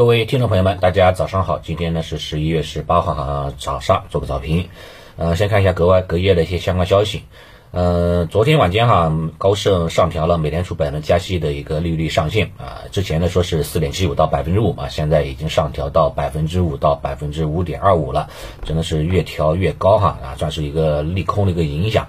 [0.00, 1.58] 各位听众朋友们，大家早上好。
[1.58, 4.70] 今天呢是十一月十八号早上，做个早评。
[5.18, 7.24] 呃，先看一下隔外隔夜的一些相关消息。
[7.70, 12.88] 呃，昨天晚间哈，高盛上调了美联储百分加息的一个利率上限啊。
[12.90, 18.30] 之前呢说是四点七五到百分之五啊，现在已经上调到百分之五到百分之五点二五了，
[18.64, 22.08] 真的是越调越高哈啊，算是一个利空的一个影响。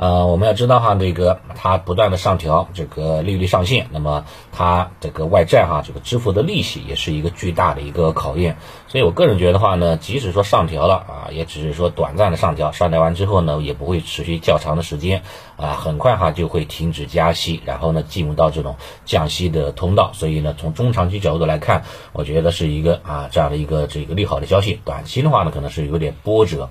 [0.00, 8.56] 呃，我们要知道哈，这个它不断的上调这个利率上限，那么它这个外债哈，这个支付的利息也是一个巨大的一个考验。
[8.88, 15.20] 所以我个人觉得话呢，即使说上调了啊，也只是说短暂的上调，上调完之后呢，也不会持续较长的时间
[15.58, 20.12] 啊，很快哈就会停止加息，然后呢进入到这种降息的通道。
[20.14, 24.80] 所以呢，从中长期角度来看，我觉得是一个啊这样的一个这个利好的消息。
[24.82, 26.70] 短期的话呢，可能是有点波折。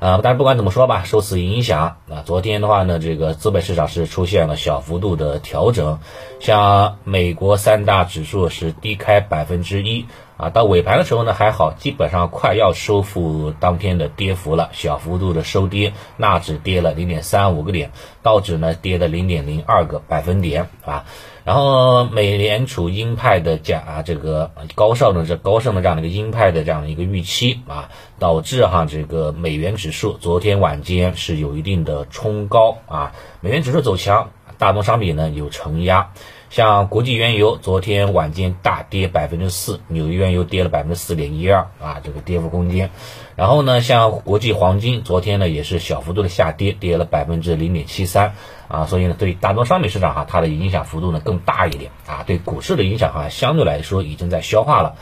[0.00, 5.98] 啊，但是不管怎么说吧，受此影响啊，昨天的话呢，这个资本市场是出现了小幅度的调整，
[6.40, 10.06] 像美国三大指数是低开百分之一
[10.38, 17.90] 啊，到尾盘的时候呢还好，基本上快要收复当天的跌幅了，小幅度的收跌，纳指跌了零点三五个点，
[18.22, 21.04] 道指呢跌了零点零二个百分点啊。
[21.44, 36.10] 然后美联储鹰派的价啊，这个高盛的这高盛的这样的一个鹰派的这样的一个预期啊，导致哈这个美元指数昨天晚间是有一定的冲高啊，美元指数走强，大宗商品呢有承压。
[36.50, 42.90] 像国际原油昨天晚间大跌百分之四，纽约原油跌了百分之四点一二啊，这个跌幅空间。
[43.36, 48.32] 然后呢，像国际黄金昨天呢也是小幅度的下跌，跌了百分之零点七三
[48.66, 54.96] 啊，所以呢对大宗商品市场哈它的影响幅度呢更大一点啊，对股市的影响哈相对来说已经在消化了。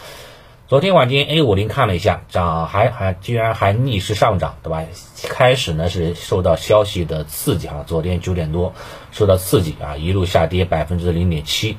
[0.69, 4.83] 昨天晚间 A 五零看了一下，涨还还居然还逆势上涨，对吧？
[5.29, 8.75] 开始呢是受到消息的刺激啊，昨天九点多
[9.13, 11.79] 受到刺激啊，一路下跌百分之零点七。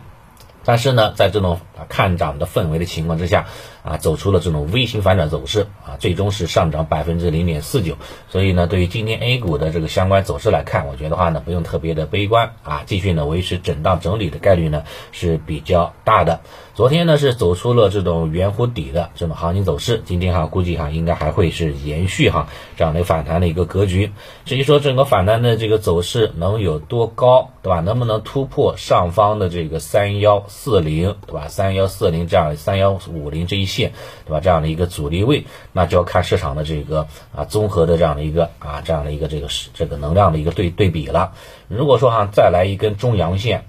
[0.63, 3.47] 但是呢，在这种看涨的氛围的情况之下，
[3.83, 7.97] 啊，走出了这种微型反转走势，啊，最终是上涨百分之零点四九。
[8.29, 16.41] 所以呢，对于今天 A 股的这个相关走势来看，我觉得话呢，不用特别的悲观，啊，继续呢维持震荡整理的概率呢是比较大的。
[16.73, 24.11] 昨天呢是走出了这种圆弧底的这种行情走势，今天哈估计哈应该还会是延续哈这样的反弹的一个格局。
[24.45, 27.79] 至于说整个反弹的这个走势能有多高，对吧？
[27.79, 31.47] 能不能突破上方的这个三幺四零，对吧？
[31.47, 33.93] 三幺四零这样三幺五零这一线，
[34.25, 34.41] 对吧？
[34.41, 41.31] 这样的一个阻力位，那就要看市场的这个啊综合的这样的一个啊这样的一个这个这个能量的一个对对比了。
[41.69, 43.63] 如果说哈再来一根中阳线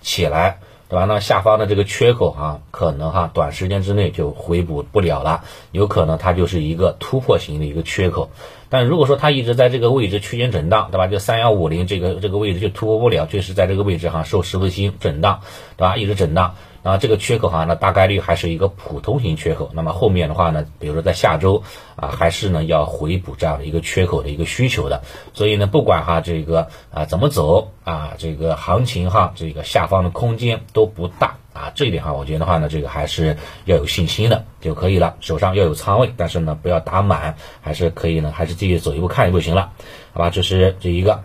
[0.00, 0.58] 起来。
[0.86, 1.06] 对吧？
[1.06, 8.30] 那下方的这个缺口哈，可能哈短时间之内就回补不了了，有可能它就是一个突破型的一个缺口。
[8.68, 11.06] 但如果说它一直在这个位置区间震荡，对吧？
[11.06, 15.40] 就三幺五零这个这个位置就突破不了，确实在这个位置哈受十字星震荡，
[15.78, 15.96] 对吧？
[15.96, 16.54] 一直震荡。
[16.84, 19.70] 啊，这个缺口哈，那大概率还是一个普通型缺口。
[19.72, 21.62] 那么后面的话呢，比如说在下周
[21.96, 25.02] 啊，还是呢要回补这样的一个缺口的一个需求的。
[25.32, 31.72] 所以呢，不管哈这个啊怎么走啊，这个行情哈，这个下方的空间都不大啊。
[31.74, 35.16] 这一点哈，我觉得话呢，这个还是要有信心的就可以了。
[35.20, 39.72] 手上要有仓位，但是呢不要打满，还是可以呢，还是继续走一步看一步就行了，
[40.12, 40.28] 好吧？
[40.28, 41.22] 这是这一个。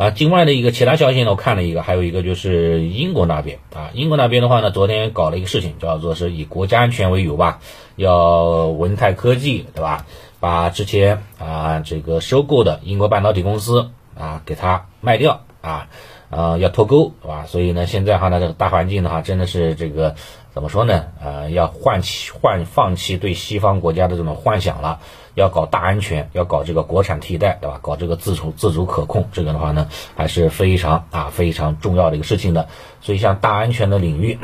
[0.00, 7.60] 啊，境外的一个其他消息呢，我看了一个，还有一个就是英国那边啊，英国那边的话呢，昨天搞了一个事情，叫做是以国家安全为由吧，
[7.96, 10.06] 要文泰科技对吧，
[10.40, 15.88] 把之前啊这个收购的英国半导体公司啊给它卖掉啊，
[16.30, 17.44] 呃要脱钩对吧？
[17.46, 20.14] 所以呢，现在哈呢这个大环境的话，真的是这个
[20.54, 21.04] 怎么说呢？
[21.22, 25.00] 呃，要换弃换放弃对西方国家的这种幻想了。
[25.34, 27.78] 要搞大安全，要搞这个国产替代，对吧？
[27.80, 32.68] 搞这个自主自主可控，这个的话呢，还是非常啊非常重要的一个事情的。
[33.00, 34.38] 所以像大安全的领域，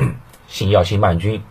[0.47, 1.43] 新药、新慢菌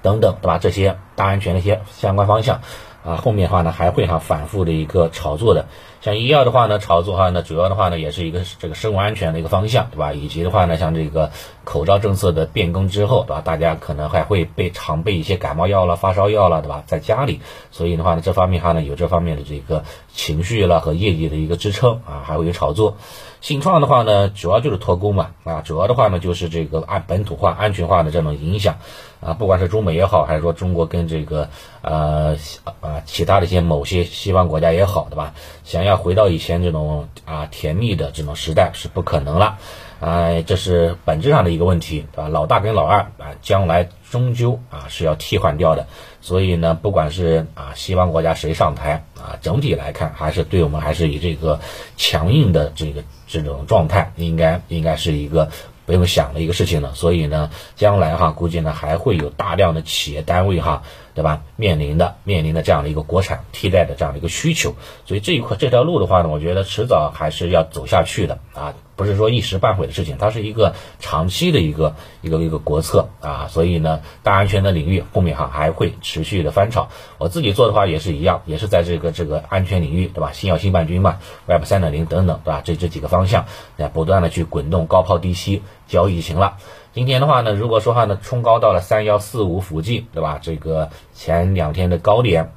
[0.00, 0.58] 等等，对吧？
[0.58, 2.62] 这些大安全的一些相关方向。
[3.04, 5.66] 啊，后面的话呢还会哈反复的一个炒作的，
[6.02, 10.12] 像医药的话呢，炒作的话呢，主要的话呢也是一个这个生物安全的一个方向，对吧？
[10.12, 11.30] 以及的话呢，像这个
[11.64, 13.40] 口罩政策的变更之后，对吧？
[13.42, 16.84] 大家可能还会备常备一些感冒药了、发烧药了，对吧？
[16.86, 17.40] 在家里，
[17.70, 22.98] 所以的话呢，这方面哈呢有这方面的这个情绪了和业绩的一个支撑啊，还会有炒作。
[23.40, 28.76] 信创的话呢，主要就是脱钩嘛，啊，主要的话呢就是这个按本土化、安全化的这种影响。
[29.20, 31.48] 啊，不管是中美也好，还是说中国跟这个
[31.82, 32.36] 呃
[32.80, 35.34] 啊其他的一些某些西方国家也好，对吧？
[35.62, 39.58] 想要回到以前这种啊甜蜜的这种时代是不可能了，
[40.00, 42.28] 啊，这是本质上的一个问题，对吧？
[42.28, 45.86] 老大跟老二啊，将来终究啊是要替换掉的，
[46.22, 51.60] 所以呢，不管是啊西方国家谁上台啊，整体来看还是对我们还是以这个
[51.98, 55.50] 强硬的这个这种状态，应该应该是一个。
[55.90, 56.94] 不用想的一个事情了。
[56.94, 60.84] 所以呢，将来哈，估计呢还会有大量的企业单位哈，
[61.14, 61.42] 对吧？
[61.56, 64.76] 面临的面临的这样的一个国产替代的这样的一个需求。
[65.04, 68.74] 所以这一块这条路的话呢，我觉得迟早还是要走下去的啊。
[68.94, 76.90] 不是说一时半会的事情，它是一个长期的一个一个一个国策啊，所以呢，大安全的领域后面哈还会持续的翻炒。
[77.16, 80.32] 我自己做的话也是一样，也是在这个这个安全领域，对吧？
[80.32, 81.16] 新药新半军嘛
[81.46, 82.60] ，Web 三点零等等，对吧？
[82.62, 83.46] 这这几个方向，
[83.78, 86.56] 来不断的去滚动高抛低吸交易行了。
[86.94, 90.38] 今天的话呢，如果说话呢冲高到了三幺四五附近，对吧？
[90.40, 92.52] 这个前两天的高点。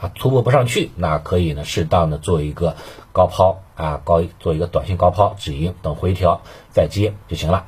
[0.00, 2.74] 啊，突破不上去，那可以呢，适当的做一个
[3.12, 6.40] 高抛啊，高做一个短线高抛止盈，等回调
[6.70, 7.66] 再接就行了。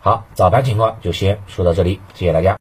[0.00, 2.48] 好，早盘情况就先说到这里，谢谢大家。